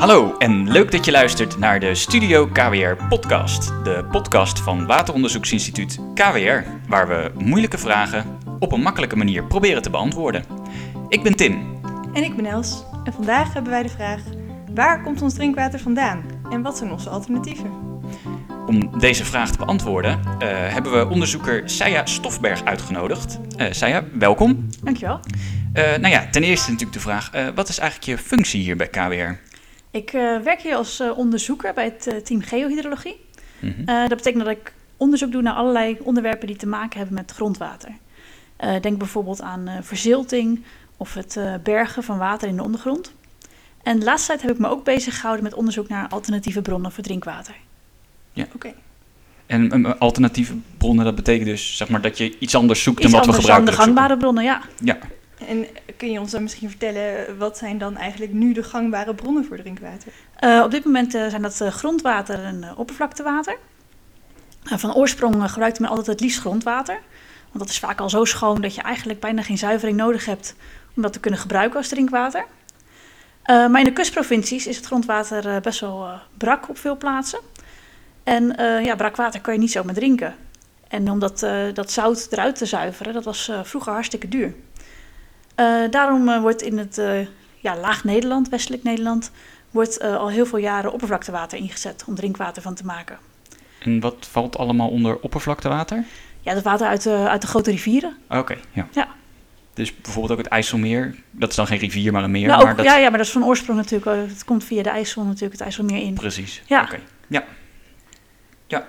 [0.00, 3.66] Hallo en leuk dat je luistert naar de Studio KWR podcast.
[3.84, 9.90] De podcast van Wateronderzoeksinstituut KWR, waar we moeilijke vragen op een makkelijke manier proberen te
[9.90, 10.44] beantwoorden.
[11.08, 11.80] Ik ben Tim.
[12.12, 12.84] En ik ben Els.
[13.04, 14.20] En vandaag hebben wij de vraag:
[14.74, 17.70] waar komt ons drinkwater vandaan en wat zijn onze alternatieven?
[18.66, 23.38] Om deze vraag te beantwoorden eh, hebben we onderzoeker Saya Stofberg uitgenodigd.
[23.56, 24.68] Uh, Saya, welkom.
[24.82, 25.20] Dankjewel.
[25.74, 28.88] Uh, nou ja, ten eerste natuurlijk de vraag: wat is eigenlijk je functie hier bij
[28.88, 29.49] KWR?
[29.90, 30.10] Ik
[30.44, 33.20] werk hier als onderzoeker bij het team Geohydrologie.
[33.58, 33.84] Mhm.
[33.84, 37.92] dat betekent dat ik onderzoek doe naar allerlei onderwerpen die te maken hebben met grondwater.
[38.80, 40.64] denk bijvoorbeeld aan verzilting
[40.96, 43.12] of het bergen van water in de ondergrond.
[43.82, 46.92] En de laatste tijd heb ik me ook bezig gehouden met onderzoek naar alternatieve bronnen
[46.92, 47.54] voor drinkwater.
[48.32, 48.46] Ja.
[48.54, 48.74] Oké.
[49.46, 53.26] En alternatieve bronnen, dat betekent dus zeg maar, dat je iets anders zoekt dan wat
[53.26, 53.64] we gebruiken.
[53.64, 54.62] dan de gangbare bronnen, ja.
[54.80, 54.98] ja.
[55.46, 59.44] En kun je ons dan misschien vertellen, wat zijn dan eigenlijk nu de gangbare bronnen
[59.44, 60.12] voor drinkwater?
[60.40, 63.56] Uh, op dit moment uh, zijn dat uh, grondwater en oppervlaktewater.
[64.62, 67.00] van oorsprong gebruikte men altijd het liefst grondwater.
[67.46, 70.54] Want dat is vaak al zo schoon dat je eigenlijk bijna geen zuivering nodig hebt
[70.96, 72.44] om dat te kunnen gebruiken als drinkwater.
[73.46, 77.40] maar in de kustprovincies is het grondwater best wel brak op veel plaatsen.
[78.24, 80.34] En ja, brakwater kan je niet zomaar drinken.
[80.88, 84.54] En om dat, dat zout eruit te zuiveren, dat was vroeger hartstikke duur.
[85.90, 87.00] Daarom wordt in het
[87.56, 89.30] ja, laag Nederland, westelijk Nederland,
[89.70, 93.18] wordt al heel veel jaren oppervlaktewater ingezet om drinkwater van te maken.
[93.80, 96.04] En wat valt allemaal onder oppervlaktewater?
[96.40, 98.16] Ja, dat water uit de, uit de grote rivieren.
[98.28, 98.88] Oké, ja.
[98.90, 99.08] ja.
[99.74, 102.46] Dus bijvoorbeeld ook het IJsselmeer, dat is dan geen rivier, maar een meer.
[102.46, 102.84] Nou, maar dat...
[102.84, 105.60] Ja, ja, maar dat is van oorsprong natuurlijk, het komt via de IJssel natuurlijk het
[105.60, 106.14] IJsselmeer in.
[106.14, 106.82] Precies, ja.
[106.82, 106.98] oké.
[107.26, 107.44] Ja,
[108.66, 108.86] ja.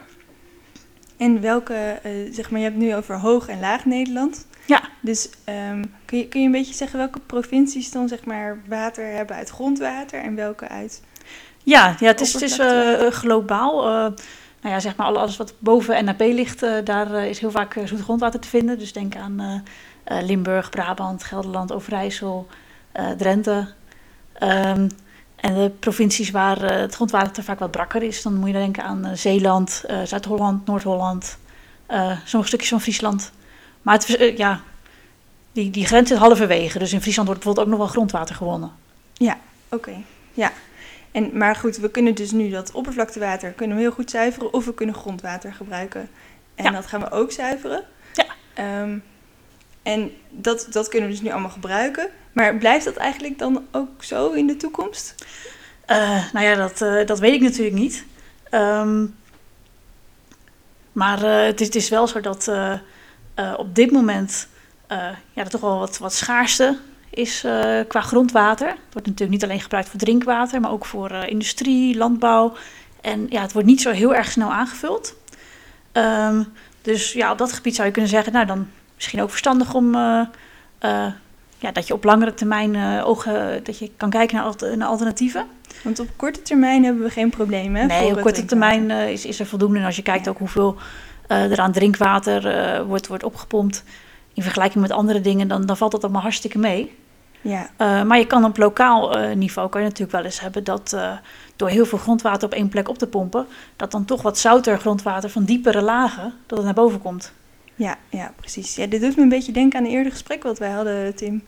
[1.17, 4.47] En welke, uh, zeg maar, je hebt nu over Hoog- en Laag-Nederland.
[4.65, 4.81] Ja.
[5.01, 5.29] Dus
[5.71, 9.35] um, kun, je, kun je een beetje zeggen welke provincies dan, zeg maar, water hebben
[9.35, 11.01] uit grondwater en welke uit...
[11.63, 13.87] Ja, ja het is, het is uh, globaal.
[13.87, 13.91] Uh,
[14.61, 18.39] nou ja, zeg maar, alles wat boven NAP ligt, daar is heel vaak zoet grondwater
[18.39, 18.79] te vinden.
[18.79, 19.63] Dus denk aan
[20.05, 22.47] Limburg, Brabant, Gelderland, Overijssel,
[23.17, 23.67] Drenthe.
[24.43, 24.87] Um,
[25.35, 29.09] en de provincies waar het grondwater vaak wat brakker is, dan moet je denken aan
[29.13, 31.37] Zeeland, Zuid-Holland, Noord-Holland,
[32.25, 33.31] sommige stukjes van Friesland.
[33.81, 34.61] Maar het, ja,
[35.51, 38.71] die, die grens is halverwege, dus in Friesland wordt bijvoorbeeld ook nog wel grondwater gewonnen.
[39.13, 39.37] Ja,
[39.69, 40.03] oké.
[40.33, 40.51] Ja.
[41.11, 44.65] En, maar goed, we kunnen dus nu dat oppervlaktewater kunnen we heel goed zuiveren of
[44.65, 46.09] we kunnen grondwater gebruiken.
[46.55, 46.71] En ja.
[46.71, 47.83] dat gaan we ook zuiveren.
[48.13, 48.81] Ja.
[48.81, 49.03] Um,
[49.83, 52.09] en dat, dat kunnen we dus nu allemaal gebruiken.
[52.31, 55.15] Maar blijft dat eigenlijk dan ook zo in de toekomst?
[55.87, 58.05] Uh, nou ja, dat, uh, dat weet ik natuurlijk niet.
[58.51, 59.15] Um,
[60.91, 62.51] maar uh, het, is, het, is, wel zo dat
[63.57, 64.47] op dit moment
[64.89, 66.77] ja, er toch wel wat, wat schaarste
[67.09, 67.39] is
[67.87, 68.67] qua grondwater.
[68.67, 72.53] Het wordt natuurlijk niet alleen gebruikt voor drinkwater, maar ook voor industrie, landbouw.
[73.01, 75.15] En ja, het wordt niet zo heel erg snel aangevuld.
[75.93, 76.47] Um,
[76.81, 79.95] dus ja, op dat gebied zou je kunnen zeggen, nou dan misschien ook verstandig om
[79.95, 80.21] uh,
[80.81, 81.05] uh,
[81.57, 85.45] ja, dat je op langere termijn uh, ogen dat je kan kijken naar, naar, alternatieven.
[85.83, 87.87] Want op korte termijn hebben we geen problemen.
[87.87, 89.79] Nee, op korte termijn is, is er voldoende.
[89.79, 90.77] En als je kijkt ook hoeveel
[91.31, 93.83] er aan drinkwater wordt, wordt opgepompt
[94.33, 96.95] in vergelijking met andere dingen, dan, dan valt dat allemaal hartstikke mee.
[97.41, 97.69] Ja.
[97.77, 100.95] maar je kan op lokaal niveau kan je natuurlijk wel eens hebben dat
[101.55, 104.79] door heel veel grondwater op één plek op te pompen, dat dan toch wat zouter
[104.79, 107.33] grondwater van diepere lagen dat het naar boven komt.
[107.75, 108.75] Ja, ja, precies.
[108.75, 111.43] Ja, dit doet me een beetje denken aan een eerder gesprek wat wij hadden, Tim.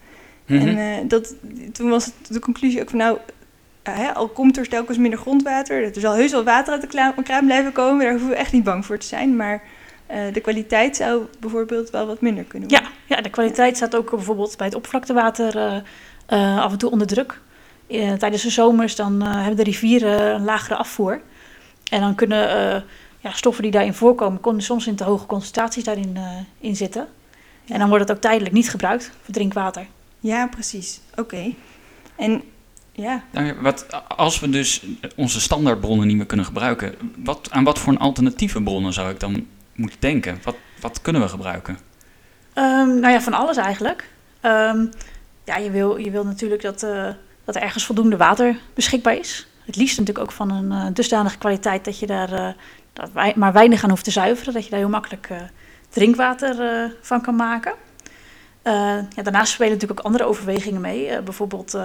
[0.46, 1.36] En uh, dat,
[1.72, 3.18] toen was het de conclusie ook van, nou,
[3.84, 7.46] hè, al komt er telkens minder grondwater, er zal heus wel water uit de kraan
[7.46, 9.36] blijven komen, daar hoeven we echt niet bang voor te zijn.
[9.36, 9.64] Maar
[10.12, 12.90] uh, de kwaliteit zou bijvoorbeeld wel wat minder kunnen worden.
[13.08, 15.84] Ja, ja de kwaliteit staat ook bijvoorbeeld bij het oppervlaktewater
[16.28, 17.40] af en toe onder druk.
[18.18, 21.22] tijdens de zomers dan hebben de rivieren een lagere afvoer.
[21.92, 22.84] En dan kunnen
[23.20, 26.18] ja, stoffen die daarin voorkomen, konden soms in te hoge concentraties daarin
[26.60, 27.08] in zitten.
[27.68, 29.88] En dan wordt het ook tijdelijk niet gebruikt voor drinkwater.
[30.20, 31.00] Ja, precies.
[31.16, 31.54] Oké.
[32.16, 32.44] En
[32.94, 33.24] ja.
[33.62, 38.00] Wat, als we dus onze standaardbronnen niet meer kunnen gebruiken, wat, aan wat voor een
[38.00, 40.40] alternatieve bronnen zou ik dan moeten denken?
[40.44, 41.78] Wat, wat kunnen we gebruiken?
[42.56, 44.10] Um, nou ja, van alles eigenlijk.
[44.42, 44.90] Um,
[45.44, 47.08] ja, je wil, je wil natuurlijk dat, uh,
[47.44, 49.48] dat er ergens voldoende water beschikbaar is.
[49.66, 52.48] Het liefst natuurlijk ook van een uh, dusdanige kwaliteit dat je daar uh,
[52.94, 54.54] dat wij maar weinig aan hoeft te zuiveren.
[54.54, 55.30] Dat je daar heel makkelijk
[55.90, 57.74] drinkwater van kan maken.
[58.64, 61.22] Ja, daarnaast spelen natuurlijk ook andere overwegingen mee.
[61.22, 61.78] bijvoorbeeld,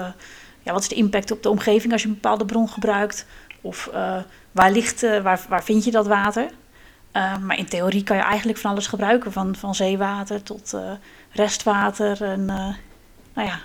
[0.68, 3.26] ja, wat is de impact op de omgeving als je een bepaalde bron gebruikt?
[3.60, 3.90] Of
[4.52, 6.50] waar, ligt, waar, waar vind je dat water?
[7.42, 9.32] maar in theorie kan je eigenlijk van alles gebruiken.
[9.32, 10.76] Van, van zeewater tot
[11.32, 13.60] restwater en nou ja,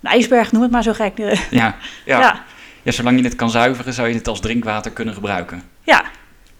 [0.00, 1.18] een ijsberg, noem het maar zo gek.
[1.18, 1.76] ja, ja.
[2.04, 2.44] ja.
[2.82, 5.62] Ja, zolang je het kan zuiveren, zou je het als drinkwater kunnen gebruiken.
[5.82, 6.04] Ja,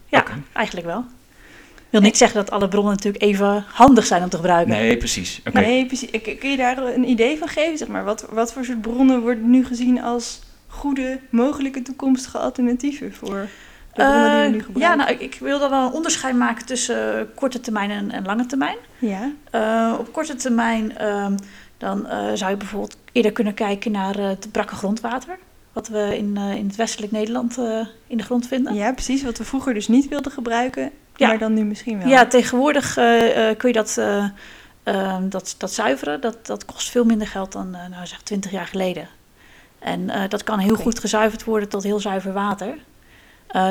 [0.07, 1.05] ja eigenlijk wel.
[1.93, 4.73] Wil niet zeggen dat alle bronnen natuurlijk even handig zijn om te gebruiken.
[4.75, 5.41] Nee, precies.
[5.47, 5.61] Oké.
[5.61, 6.11] Nee, precies.
[6.39, 7.79] Kun je daar een idee van geven?
[7.79, 13.15] Zeg maar, wat, wat voor soort bronnen worden nu gezien als goede, mogelijke toekomstige alternatieven
[13.15, 13.47] voor
[13.95, 14.81] de bronnen die we nu Eh, gebruiken?
[14.81, 18.11] ja, nou, ik, ik wil dan wel een onderscheid maken tussen eh, korte termijn en,
[18.11, 18.77] en lange termijn.
[18.99, 19.33] ja.
[19.51, 21.37] Eh, op korte termijn ehm,
[21.79, 25.39] dan eh, zou je bijvoorbeeld eerder kunnen kijken naar eh, het brakke grondwater.
[25.73, 28.75] Wat we in, eh, in het westelijk Nederland eh, in de grond vinden.
[28.75, 29.23] ja, precies.
[29.23, 31.29] Wat we vroeger dus niet wilden gebruiken, Ja.
[31.29, 32.09] maar dan nu misschien wel.
[32.09, 34.25] Ja, tegenwoordig eh, eh, kun je dat, eh,
[34.83, 36.21] ehm, dat, dat zuiveren.
[36.21, 39.09] Dat, dat kost veel minder geld dan nou, zeg 20 jaar geleden.
[39.79, 42.75] En dat kan heel goed gezuiverd worden tot heel zuiver water.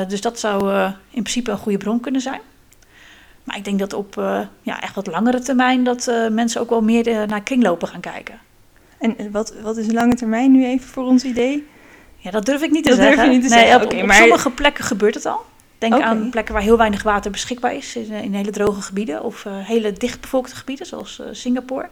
[0.08, 2.40] Dus dat zou in principe een goede bron kunnen zijn.
[3.44, 4.14] Maar ik denk dat op
[4.62, 8.38] ja, echt wat langere termijn dat mensen ook wel meer naar kringlopen gaan kijken.
[8.98, 11.66] En wat, wat is lange termijn nu even voor ons idee?
[12.16, 13.24] Ja, dat durf ik niet te durf zeggen.
[13.24, 15.44] je niet te nee, zeggen, Op, op maar- sommige plekken gebeurt het al.
[15.90, 19.44] Denk aan plekken waar heel weinig water beschikbaar is, in, in hele droge gebieden of
[19.44, 21.88] eh, hele dichtbevolkte gebieden, zoals eh, Singapore.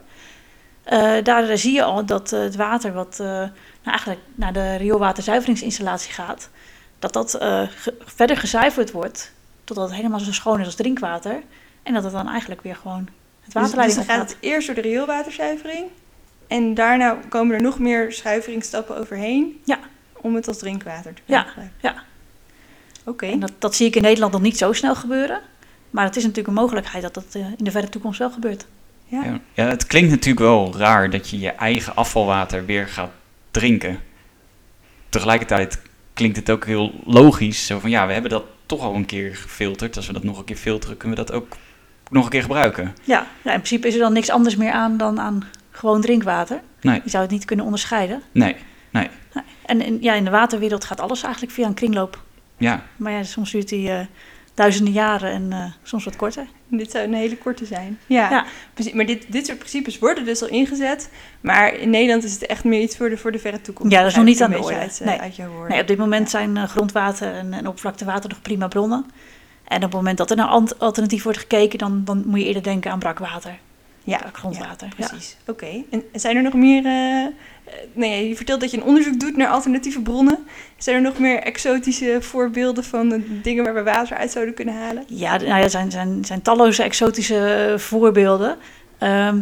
[0.83, 3.49] Eh, daar eh, zie je al dat eh, het water wat eh, nou,
[3.83, 6.49] eigenlijk naar de rioolwaterzuiveringsinstallatie gaat,
[6.99, 9.31] dat dat eh, ge- verder gezuiverd wordt
[9.63, 11.41] totdat het helemaal zo schoon is als drinkwater.
[11.83, 13.07] En dat het dan eigenlijk weer gewoon het
[13.43, 14.35] Dus, dus waterleiding dan gaat opgaat.
[14.41, 15.85] het eerst door de rioolwaterzuivering.
[16.47, 19.61] En daarna komen er nog meer zuiveringsstappen overheen.
[19.65, 19.79] Ja.
[20.13, 21.77] Om het als drinkwater te Ja, kunnen gebruiken.
[21.81, 22.03] ja.
[23.05, 23.25] Oké.
[23.25, 25.41] En dat, dat zie ik in Nederland nog niet zo snel gebeuren.
[25.89, 28.65] Maar het is natuurlijk een mogelijkheid dat dat eh, in de verre toekomst wel gebeurt.
[29.05, 29.23] Ja.
[29.23, 29.39] Ja.
[29.53, 33.11] ja, het klinkt natuurlijk wel raar dat je je eigen afvalwater weer gaat
[33.51, 33.99] drinken.
[35.09, 35.81] Tegelijkertijd
[36.13, 37.65] klinkt het ook heel logisch.
[37.65, 39.95] Zo van ja, we hebben dat toch al een keer gefilterd.
[39.95, 41.47] Als we dat nog een keer filteren, kunnen we dat ook
[42.09, 42.95] nog een keer gebruiken.
[43.03, 46.61] Ja, ja, in principe is er dan niks anders meer aan dan aan gewoon drinkwater.
[46.81, 48.21] Nee, Je zou het niet kunnen onderscheiden.
[48.31, 48.55] nee,
[49.65, 52.19] En in, ja, in de waterwereld gaat alles eigenlijk via een kringloop.
[52.61, 52.83] Ja.
[52.97, 53.99] Maar ja, soms duurt die eh,
[54.53, 56.45] duizenden jaren en eh, soms wat korter.
[56.67, 57.99] Dit zou een hele korte zijn.
[58.05, 58.45] Ja, Ja.
[58.93, 61.09] Maar dit, dit soort principes worden dus al ingezet.
[61.41, 63.91] Maar in Nederland is het echt meer iets voor de, voor de verre toekomst.
[63.91, 64.75] Ja, dat is nog niet aan de orde.
[64.75, 65.19] Uit, eh, Nee.
[65.19, 65.37] uit.
[65.69, 69.05] Nee, op dit moment zijn grondwater en, en oppervlaktewater nog prima bronnen.
[69.67, 72.45] En op het moment dat er naar ant- alternatief wordt gekeken, dan, dan moet je
[72.45, 73.57] eerder denken aan brakwater.
[74.03, 74.87] Ja, grondwater.
[74.87, 75.07] ja, Ja.
[75.07, 75.37] precies.
[75.47, 75.83] Oké.
[75.89, 76.85] En zijn er nog meer...
[76.85, 77.31] eh, eh,
[77.93, 80.37] nee, je vertelt dat je een onderzoek doet naar alternatieve bronnen.
[80.77, 85.03] Zijn er nog meer exotische voorbeelden van dingen waar we water uit zouden kunnen halen?
[85.07, 88.57] Ja, nou ja, er zijn, zijn, zijn talloze exotische voorbeelden.
[88.97, 89.41] Ehm,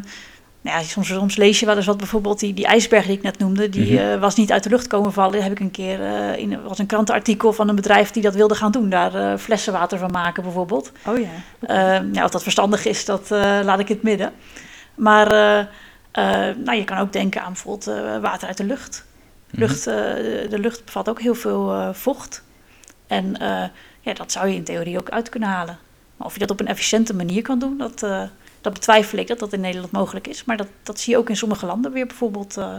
[0.70, 3.22] nou ja, soms, soms lees je wel eens wat, bijvoorbeeld die, die ijsberg die ik
[3.22, 4.04] net noemde, die Mhm.
[4.04, 5.44] eh, was niet uit de lucht komen vallen.
[5.44, 8.56] Heb ik een keer, eh in was een krantenartikel van een bedrijf die dat wilde
[8.56, 10.92] gaan doen, daar eh, flessenwater van maken bijvoorbeeld.
[11.06, 12.04] Oh ja.
[12.12, 14.32] Ja, of dat verstandig is, dat laat ik in het midden.
[14.96, 15.28] Maar
[16.64, 17.86] nou, je kan ook denken aan bijvoorbeeld
[18.22, 19.06] water uit de lucht.
[19.52, 19.60] Mhm.
[19.62, 22.44] lucht de, de lucht bevat ook heel veel vocht.
[23.08, 23.36] En
[24.02, 25.78] ja, dat zou je in theorie ook uit kunnen halen.
[26.18, 28.06] Maar of je dat op een efficiënte manier kan doen, dat,
[28.62, 30.44] dat betwijfel ik dat dat in Nederland mogelijk is.
[30.46, 32.58] Maar dat, dat zie je ook in sommige landen weer bijvoorbeeld.
[32.58, 32.76] eh,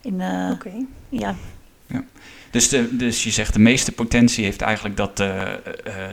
[0.00, 0.72] in, eh, Oké.
[1.08, 1.34] ja,
[2.50, 5.42] Dus, de, dus je zegt de meeste potentie heeft eigenlijk dat, eh,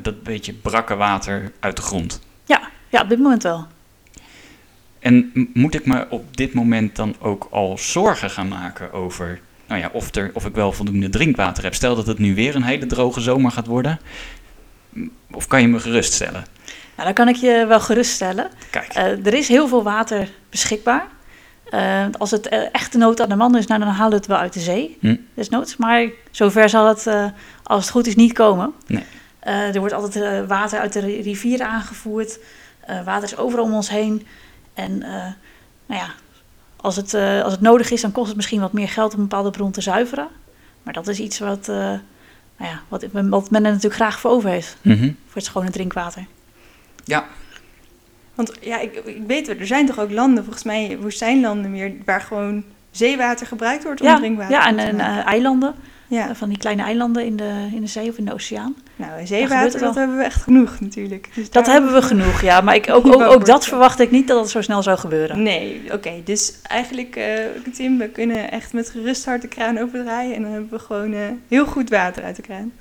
[0.02, 2.22] dat beetje brakke water uit de grond.
[2.46, 3.68] ja, ja, op dit moment wel.
[5.00, 9.82] En moet ik me op dit moment dan ook al zorgen gaan maken over nou
[9.82, 11.74] ja, of, er, of ik wel voldoende drinkwater heb?
[11.74, 14.00] Stel dat het nu weer een hele droge zomer gaat worden.
[15.32, 16.46] Of kan je me geruststellen?
[16.98, 18.48] Nou, dan kan ik je wel geruststellen.
[18.72, 21.08] Kijk, Eh, er is heel veel water beschikbaar.
[21.70, 24.16] Eh, als het eh, echt de nood aan de man is, nou, dan halen we
[24.18, 24.98] het wel uit de zee.
[25.02, 25.16] Hm.
[25.34, 25.78] Desnoods.
[25.78, 27.08] Maar zover zal het,
[27.64, 28.74] als het goed is, niet komen.
[28.88, 29.04] Nee.
[29.42, 32.40] Er wordt altijd water uit de ri- rivieren aangevoerd.
[33.06, 34.28] Water is overal om ons heen.
[34.74, 34.98] En
[35.86, 36.08] nou ja,
[36.76, 37.14] als het,
[37.44, 39.72] als het nodig is, dan kost het misschien wat meer geld om een bepaalde bron
[39.72, 40.28] te zuiveren.
[40.84, 42.00] Maar dat is iets wat, nou
[42.58, 44.78] ja, wat, wat men er natuurlijk graag voor over heeft.
[44.82, 45.04] mhm.
[45.04, 46.26] Voor het schone drinkwater.
[47.08, 47.26] Ja,
[48.36, 51.92] Want ja, ik, ik weet wel, er zijn toch ook landen, volgens mij woestijnlanden meer,
[52.06, 55.76] waar gewoon zeewater gebruikt wordt om Ja, drinkwater ja, en, te en eh, eilanden.
[56.08, 56.30] ja.
[56.30, 58.76] Eh, van die kleine eilanden in de, in de zee of in de oceaan.
[58.96, 61.30] Nou, zeewater, dat hebben we echt genoeg natuurlijk.
[61.36, 62.62] Dus Dat hebben we genoeg, ja.
[62.62, 65.44] Maar ik, ook, ook, ook dat verwacht ik niet dat het zo snel zou gebeuren.
[65.44, 66.12] Nee, oké.
[66.24, 67.34] dus eigenlijk, eh
[67.74, 70.36] Tim, we kunnen echt met gerust hart de kraan overdraaien.
[70.36, 71.16] En dan hebben we gewoon
[71.48, 72.72] heel goed water uit de kraan.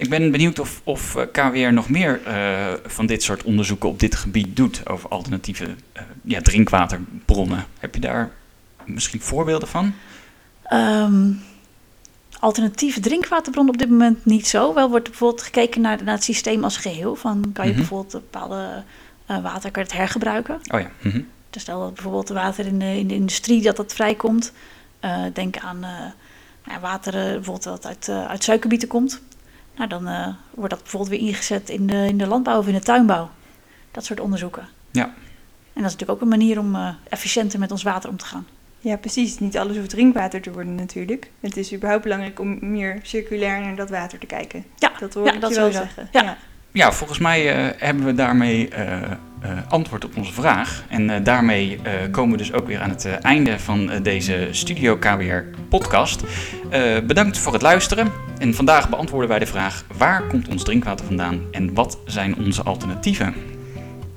[0.00, 4.00] Ik ben benieuwd of, of eh, KWR nog meer eh, van dit soort onderzoeken op
[4.00, 7.66] dit gebied doet over alternatieve eh, ja, drinkwaterbronnen.
[7.78, 8.30] Heb je daar
[8.84, 9.94] misschien voorbeelden van?
[10.62, 11.32] Ehm,
[12.38, 14.74] alternatieve drinkwaterbron op dit moment niet zo.
[14.74, 17.16] Wel wordt bijvoorbeeld gekeken naar, naar het systeem als geheel.
[17.16, 17.80] Van kan je Mhm.
[17.80, 18.82] bijvoorbeeld bepaalde
[19.26, 20.60] eh, water kan het hergebruiken.
[20.70, 20.90] Oh ja.
[21.00, 21.20] mhm.
[21.50, 24.52] Dus stel dat bijvoorbeeld water in de, in de industrie dat dat vrijkomt.
[25.32, 25.84] Denk aan
[26.80, 29.20] water uh, bijvoorbeeld dat uit, uit suikerbieten komt.
[29.80, 32.80] Nou, dan wordt dat bijvoorbeeld weer ingezet in de, in de landbouw of in de
[32.80, 33.30] tuinbouw.
[33.90, 34.68] Dat soort onderzoeken.
[34.90, 35.04] Ja.
[35.04, 38.46] En dat is natuurlijk ook een manier om efficiënter met ons water om te gaan.
[38.78, 39.38] Ja, precies.
[39.38, 41.30] Niet alles hoeft drinkwater te worden natuurlijk.
[41.40, 44.64] Het is überhaupt belangrijk om meer circulair naar dat water te kijken.
[44.76, 46.08] Ja, dat hoor ik dat je wel zeggen.
[46.12, 46.36] Ja.
[46.72, 46.92] ja.
[46.92, 48.68] volgens mij uh, hebben we daarmee
[49.44, 50.84] uh, antwoord op onze vraag.
[50.88, 51.80] En daarmee
[52.10, 56.24] komen we dus ook weer aan het einde van deze Studio KWR podcast.
[57.06, 58.12] bedankt voor het luisteren.
[58.38, 62.62] En vandaag beantwoorden wij de vraag: waar komt ons drinkwater vandaan en wat zijn onze
[62.62, 63.34] alternatieven?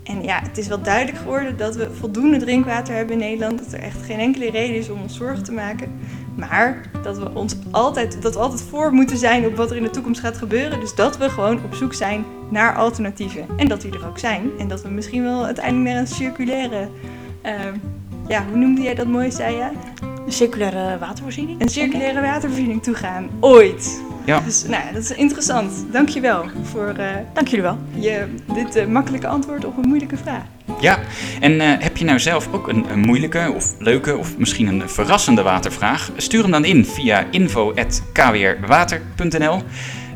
[0.04, 3.60] En ja, het is wel duidelijk geworden dat we voldoende drinkwater hebben in Nederland.
[3.60, 5.92] Dat er echt geen enkele reden is om ons zorgen te maken.
[6.36, 9.84] Maar dat we ons altijd, dat we altijd voor moeten zijn op wat er in
[9.84, 10.80] de toekomst gaat gebeuren.
[10.80, 13.46] Dus dat we gewoon op zoek zijn naar alternatieven.
[13.58, 14.52] En dat die er ook zijn.
[14.60, 16.88] En dat we misschien wel uiteindelijk naar een circulaire.
[17.46, 17.52] Uh,
[18.28, 19.70] ja, hoe noemde jij dat mooi, zei je?
[20.26, 21.62] Een circulaire watervoorziening?
[21.62, 23.30] Een circulaire watervoorziening toegaan.
[23.40, 24.02] Ooit.
[24.26, 24.40] Ja.
[24.40, 25.86] Dus nou, dat is interessant.
[25.92, 27.78] Dankjewel voor uh, Dank jullie wel.
[27.94, 30.44] Je, dit uh, makkelijke antwoord op een moeilijke vraag.
[30.80, 31.00] Ja,
[31.40, 34.90] en uh, heb je nou zelf ook een, een, moeilijke of leuke of misschien een
[34.90, 36.12] verrassende watervraag?
[36.18, 39.64] Stuur hem dan in via info.kwrwater.nl.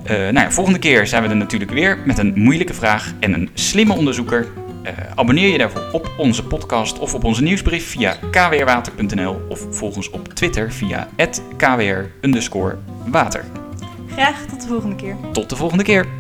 [0.08, 3.50] nou ja, volgende keer zijn we er natuurlijk weer met een moeilijke vraag en een
[3.54, 4.48] slimme onderzoeker.
[5.16, 10.10] abonneer je daarvoor op onze podcast of op onze nieuwsbrief via kwrwater.nl of volg ons
[10.10, 11.08] op Twitter via
[11.58, 13.44] kwr_water.
[14.18, 15.16] Graag tot de volgende keer.
[15.32, 16.17] Tot de volgende keer.